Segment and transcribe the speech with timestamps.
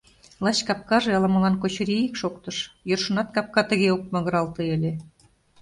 [0.43, 2.57] Лач капкаже ала-молан кочыри-ик шоктыш,
[2.89, 4.91] йӧршынат капка тыге ок магыралте ыле...